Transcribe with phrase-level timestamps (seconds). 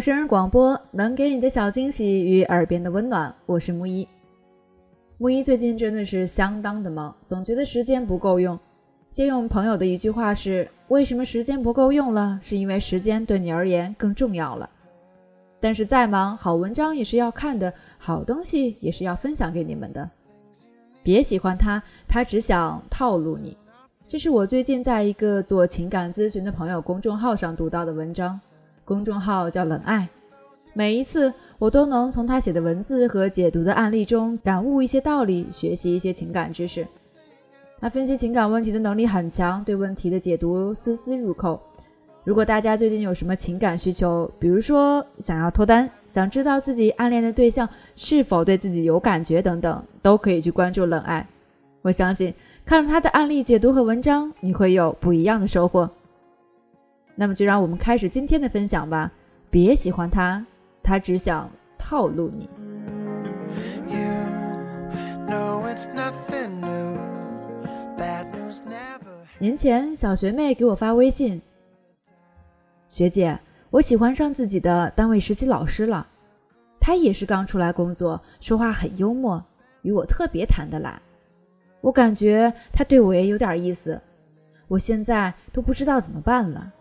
[0.00, 4.08] 生人广播能给你的小惊喜与耳边的温暖，我是木一。
[5.18, 8.58] 木一最近真的是相当的忙，总觉得时间不够用。
[9.12, 12.40] 借用朋友的一句话是：“为什么时间不够用了？
[12.42, 14.70] 是因为时间对你而言更重要了。”
[15.60, 20.08] 但是再忙，好文章也是要看的，好东西也是要分享给你们的。
[21.02, 23.54] 别喜欢他，他只想套路你。
[24.08, 28.40] 这是我最近在一个做情感咨询的朋友公众号上读到的文章。
[28.90, 30.08] 公众号叫冷爱，
[30.72, 36.84] 每一次我都能从他写的文字和解读的案例中感悟一些道理，学习一些情感知识。
[37.78, 41.62] 他分析情感问题的能力很强，对问题的解读丝丝入扣。
[42.24, 51.24] 如果大家最近有什么情感需求，比如说想要脱单，想知道自己暗恋的对象是否对自己有感觉等等，都可以去关注冷爱。
[51.82, 52.34] 我相信
[52.66, 55.88] 看了他的案例解读和文章，你会有不一样的收获。
[57.20, 59.12] 那么就让我们开始今天的分享吧。
[59.50, 60.42] 别喜欢他，
[60.82, 62.48] 他只想套路你。
[69.38, 71.42] 年前，小学妹给我发微信
[72.88, 76.06] ：“学姐，我喜欢上自己的单位实习老师了。
[76.80, 79.44] 他也是刚出来工作，说话很幽默，
[79.82, 80.98] 与我特别谈得来。
[81.82, 84.00] 我感觉他对我也有点意思，
[84.68, 86.72] 我现在都不知道怎么办了。”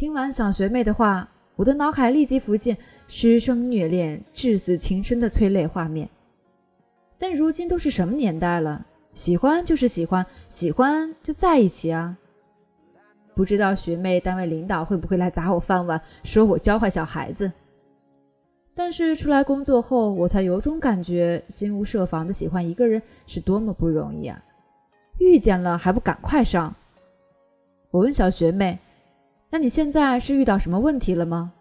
[0.00, 6.08] 听完小学妹的话，我的脑海立即浮现师生虐恋、至死情深的催泪画面。
[7.18, 8.86] 但如今都是什么年代了？
[9.12, 12.16] 喜欢就是喜欢，喜欢就在一起啊！
[13.34, 17.52] 不知道学妹单位领导会不会来砸我饭碗，说我教坏小孩子？
[18.74, 24.42] 但是出来工作后，我才有种感觉，心无设防的喜欢一个人是多么不容易啊！
[25.18, 26.74] 遇见了还不赶快上？
[27.90, 28.78] 我问小学妹。
[29.52, 31.52] 那你现在是遇到什么问题了吗？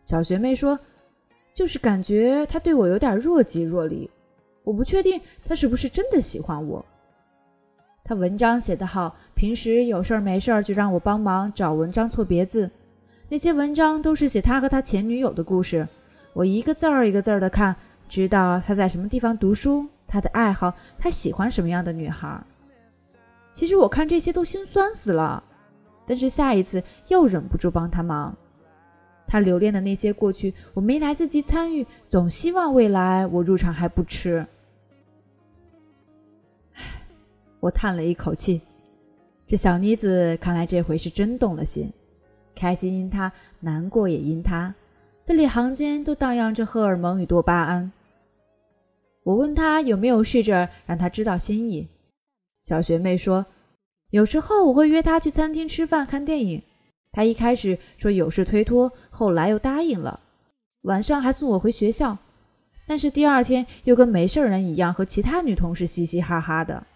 [0.00, 0.78] 小学妹说
[1.52, 4.08] ：“就是感觉他对我有点若即若离，
[4.62, 6.82] 我不确定他是不是真的喜欢我。
[8.04, 12.70] 他文章写得好，平时有事儿没事儿就让我帮忙找文章错别字，
[13.28, 15.86] 那些文章都是写他和他前女友的故事，
[16.32, 17.76] 我一个字儿一个字儿的看，
[18.08, 22.42] 知道他在什么地方读书，他的爱好，他喜欢什么样的女孩。
[23.50, 25.44] 其实我看这些都心酸死了。”
[26.06, 28.36] 但是下一次又忍不住帮他忙，
[29.26, 34.46] 他留恋的那些过去我没来得及参与，总希望未来我入场还不迟。
[37.60, 38.60] 我叹了一口气，
[39.46, 41.90] 这小妮子看来这回是真动了心，
[42.54, 44.74] 开心因她，难过也因她，
[45.22, 47.90] 字里行间都荡漾着荷尔蒙与多巴胺。
[49.22, 51.88] 我问他有没有试着让他知道心意，
[52.62, 53.46] 小学妹说。
[54.14, 56.62] 有时候我会约他去餐厅吃饭、看电影，
[57.10, 60.20] 他一开始说有事推脱，后来又答应了。
[60.82, 62.16] 晚上还送我回学校，
[62.86, 66.86] 但是第二天又跟没事人一样和其他女同事嘻嘻哈哈的。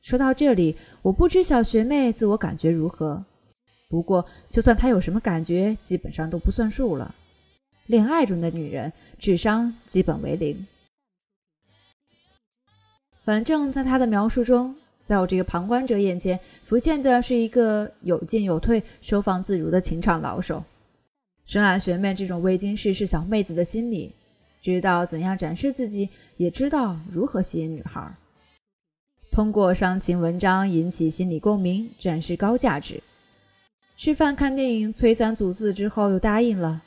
[0.00, 3.22] 说到这里，我不知小学妹自我感觉如何，
[3.90, 7.14] 不过就算她有什么感觉，基本上都不算数了。
[7.84, 10.66] 恋爱中的女人智商基本为零。
[13.26, 14.74] 反正，在她的描述中。
[15.06, 20.64] 在我这个旁观者眼前，浮现的是一个有进有退、收放自如的情场老手。
[21.44, 24.12] 深谙学妹这种未经世事小妹子的心理，
[24.60, 28.12] 知道怎样展示自己，也知道如何吸引女孩。
[29.30, 33.00] 通过伤情文章引起心理共鸣，展示高价值。
[33.96, 36.82] 吃饭看电影催三阻四之后又答应了。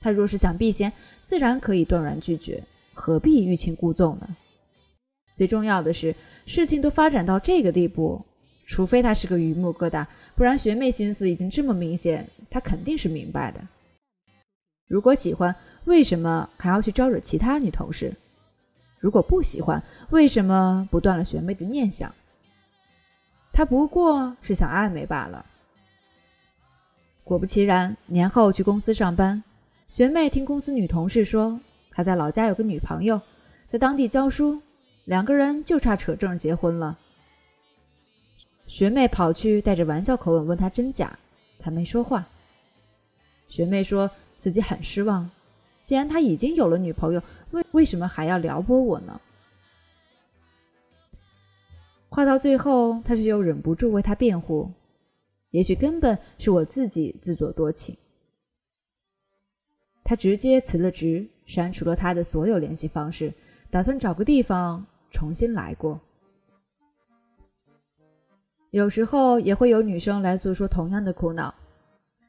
[0.00, 0.92] 他若是想避嫌，
[1.24, 2.62] 自然可以断然拒绝，
[2.94, 4.36] 何必欲擒故纵呢？
[5.36, 6.16] 最重要的是，
[6.46, 8.24] 事情都发展到这个地步，
[8.64, 13.60] 除非他是个榆木疙瘩，不然学妹心思已经这么明显，他肯定是明白的。
[14.88, 15.54] 如果喜欢，
[15.84, 18.16] 为什么还要去招惹其他女同事？
[18.98, 22.14] 如果不喜欢，为什么不断了学妹的念想？
[23.52, 25.44] 他不过是想暧昧罢了。
[27.24, 29.42] 果不其然，年后去公司上班，
[29.90, 31.60] 学妹听公司女同事说，
[31.90, 33.20] 他在老家有个女朋友，
[33.68, 34.62] 在当地教书。
[35.06, 36.98] 两个人就差扯证结婚了。
[38.66, 41.16] 学妹跑去带着玩笑口吻问他真假，
[41.60, 42.28] 他没说话。
[43.48, 45.30] 学妹说自己很失望，
[45.82, 47.22] 既然他已经有了女朋友，
[47.52, 49.20] 为为什么还要撩拨我呢？
[52.08, 54.72] 话到最后，他却又忍不住为他辩护，
[55.50, 57.96] 也许根本是我自己自作多情。
[60.02, 63.32] 他直接辞了职，删除了他的所有联系方式，
[63.70, 64.84] 打算找个地方。
[65.16, 65.98] 重新来过。
[68.70, 71.54] 有时候也会有女生来诉说同样的苦恼，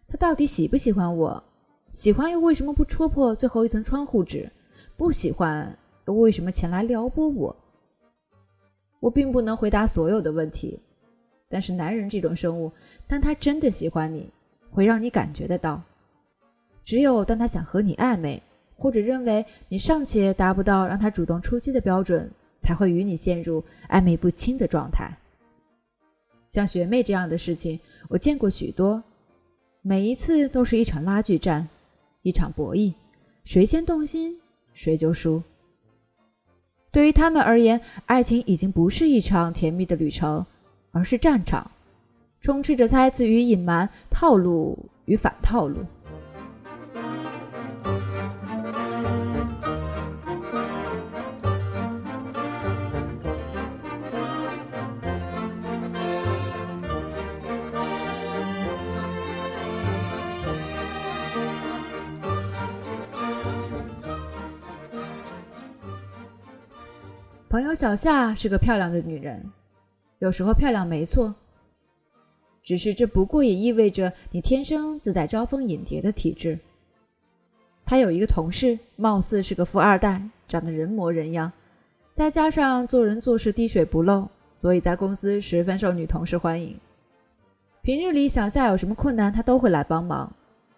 [0.08, 1.44] 他到底喜不喜欢我？
[1.92, 4.50] 喜欢又为什么不戳破最后一层窗户纸？
[4.96, 7.54] 不喜欢又为什么前来撩拨我？
[9.02, 10.80] 我并不能回答所有的问题，
[11.50, 12.72] 但是男人这种生物，
[13.06, 14.32] 当他真的喜欢你，
[14.72, 15.82] 会让你感觉得到。
[16.86, 18.42] 只有当他想和你暧昧，
[18.78, 25.18] 或者认为你尚且达不到让他主动出击的标准，才会与你陷入暧昧不清的状态。
[26.50, 29.04] 像学妹这样的事情，我见过许多，
[29.82, 31.68] 每一次都是一场拉锯战，
[32.22, 32.94] 一场博弈，
[33.44, 34.40] 谁先动心，
[34.74, 35.44] 谁就输。
[36.90, 40.46] 对于他们而言，爱情已经不是一场甜蜜的旅程，
[40.92, 41.70] 而是战场，
[42.42, 45.86] 充斥着猜测与隐瞒、套路与反套路。
[67.58, 69.44] 朋友小夏是个漂亮的女人，
[70.20, 71.34] 有时候漂亮没错。
[72.62, 76.60] 只是这不过也意味着你天生自带招蜂引蝶的体质。
[77.84, 81.52] 她有一个同事，貌似是个富二代，长得人模人样，
[82.14, 86.80] 再加上做人做事滴水不漏，所以在公司十分受女同事欢迎。
[87.82, 90.32] 平日里小夏有什么困难，他都会来帮忙。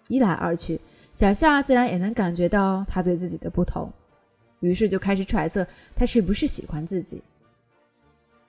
[0.08, 0.80] 一来二去，
[1.12, 3.92] 小夏自然也能感觉到他对自己的不同。
[4.60, 5.66] 于是就开始揣测
[5.96, 7.22] 他是不是喜欢自己。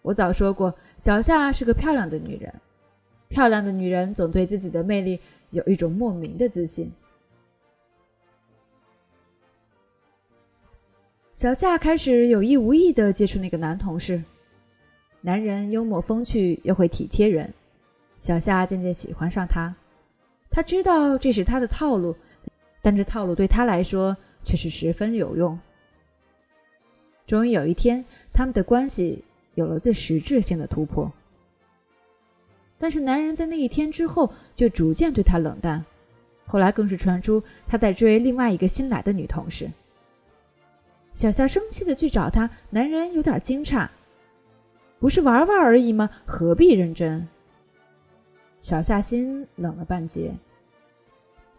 [0.03, 2.53] 我早说过，小夏是个漂亮的女人，
[3.29, 5.21] 漂亮的女人总对自己的魅力
[5.51, 6.91] 有一种莫名的自信。
[11.35, 14.23] 小夏开始有意无意的接触那个男同事，
[15.21, 17.53] 男人幽默风趣又会体贴人，
[18.17, 19.75] 小夏渐渐喜欢上他。
[20.51, 22.17] 他知道这是他的套路，
[22.83, 25.59] 但这套路对他来说却是十分有用。
[27.31, 29.23] 终于有一天，他们的关系
[29.55, 31.13] 有了最实质性的突破。
[32.77, 35.85] 但是，男人在那一天之后就逐渐对她冷淡，
[36.45, 39.71] 后来更是传出他在追另外一个新来的女同事。
[41.15, 43.89] 小夏生气的去找他，男人有点惊诧
[44.99, 46.11] ：“不是玩玩而已吗？
[46.27, 47.29] 何必认真？”
[48.61, 50.33] 小夏心冷了半截，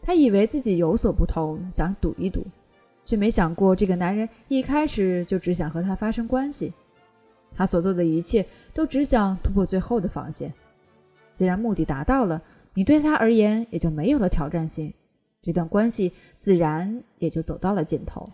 [0.02, 2.46] 他以为自己有所不同，想赌一赌。
[3.12, 6.72] 却没想过，这个男人一开始就只想和他发生关系，
[7.54, 10.54] 他所做的一切都只想突破最后的防线。
[11.34, 12.42] 既然目的达到了，
[12.74, 14.94] 你对他而言也就没有了挑战性，
[15.44, 18.30] 这段关系自然也就走到了尽头。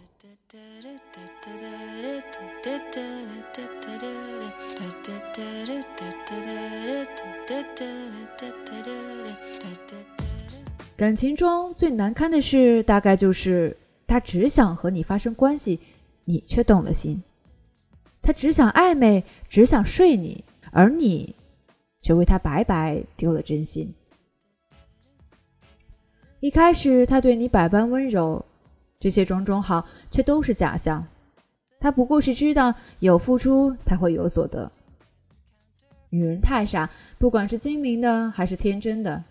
[10.96, 13.76] 感情中最难堪的事，大概就是。
[14.08, 15.80] 他只想和你发生关系，
[16.24, 17.22] 你却动了心；
[18.22, 21.36] 他只想暧昧，只想睡你，而你
[22.02, 23.94] 却为他白白丢了真心。
[26.40, 28.46] 一开始他对你百般温柔，
[29.00, 31.06] 这些种种好却都是假象。
[31.80, 34.72] 他不过是知道有付出才会有所得。
[36.10, 39.24] 女人太傻，不管是精明的还是天真的，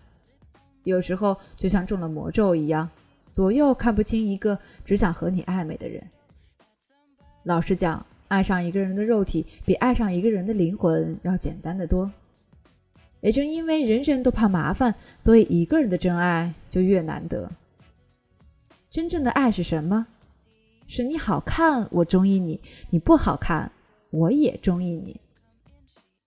[0.83, 2.89] 有时候就像中了魔咒一样。
[3.31, 6.03] 左右看不清一个只想和你暧昧的人。
[7.43, 12.11] 老实讲，爱上一个人的肉体比爱上一个人的灵魂要简单的多。
[13.21, 17.49] 也正因为人人都怕麻烦，所以一个人的真爱就越难得。
[18.89, 20.05] 真正的爱是什么？
[20.87, 23.71] 是你好看，我中意你；你不好看，
[24.09, 25.19] 我也中意你。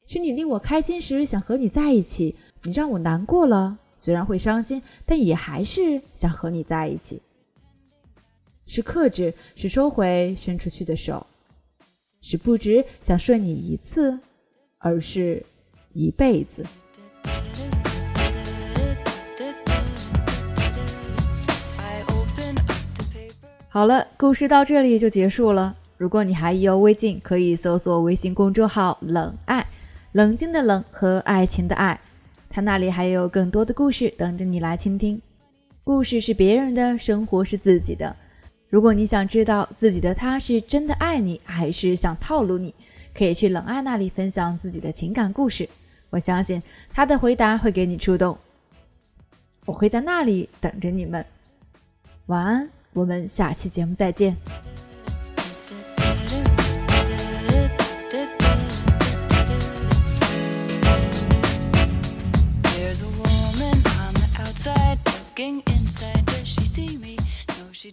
[0.07, 3.79] 是你令我开心时想和你在一起，你让我难过了。
[4.03, 7.21] 虽然会伤心，但也还是想和你在一起。
[8.65, 11.27] 是克制，是收回伸出去的手，
[12.23, 14.19] 是不止想睡你一次，
[14.79, 15.45] 而是
[15.93, 16.65] 一辈子。
[23.69, 25.77] 好了，故事到这里就结束了。
[25.99, 29.67] 如果你还意犹未尽，可以搜索微信公众号“冷爱”，
[30.13, 32.01] 冷静的冷和爱情的爱。
[32.51, 35.23] 他那里还有更多的故事等着你来倾听。
[35.85, 38.15] 故事是别人的，生活是自己的。
[38.69, 42.75] 如果你想知道自己的他是真的爱你，还是想套路你，
[43.15, 45.69] 可以去冷爱那里分享自己的情感故事。
[46.11, 46.61] 我相信
[46.93, 48.37] 他的回答会给你触动。
[49.65, 51.25] 我会在那里等着你们。
[52.27, 54.37] 晚安，我们下期节目再见。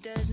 [0.01, 0.26] Does